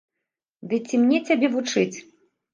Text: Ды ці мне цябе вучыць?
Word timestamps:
Ды 0.71 0.79
ці 0.87 0.95
мне 1.03 1.17
цябе 1.29 1.51
вучыць? 1.59 1.97